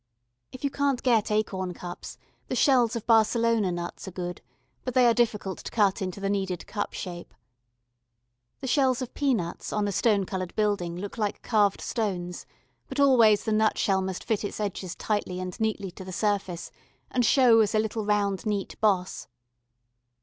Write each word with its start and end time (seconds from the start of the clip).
If 0.51 0.63
you 0.63 0.71
can't 0.71 1.03
get 1.03 1.29
acorn 1.29 1.75
cups, 1.75 2.17
the 2.47 2.55
shells 2.55 2.95
of 2.95 3.05
Barcelona 3.05 3.71
nuts 3.71 4.07
are 4.07 4.11
good, 4.11 4.41
but 4.83 4.95
they 4.95 5.05
are 5.05 5.13
difficult 5.13 5.59
to 5.59 5.69
cut 5.71 6.01
into 6.01 6.19
the 6.19 6.27
needed 6.27 6.65
cup 6.65 6.93
shape. 6.93 7.35
The 8.61 8.65
shells 8.67 9.03
of 9.03 9.13
pea 9.13 9.35
nuts 9.35 9.71
on 9.71 9.87
a 9.87 9.91
stone 9.91 10.25
coloured 10.25 10.55
building 10.55 10.97
look 10.97 11.19
like 11.19 11.43
carved 11.43 11.81
stones, 11.81 12.47
but 12.89 12.99
always 12.99 13.43
the 13.43 13.51
nutshell 13.53 14.01
must 14.01 14.23
fit 14.23 14.43
its 14.43 14.59
edges 14.59 14.95
tightly 14.95 15.39
and 15.39 15.59
neatly 15.59 15.91
to 15.91 16.03
the 16.03 16.11
surface 16.11 16.71
and 17.11 17.23
show 17.23 17.59
as 17.59 17.75
a 17.75 17.79
little 17.79 18.03
round 18.03 18.43
neat 18.43 18.79
boss. 18.81 19.27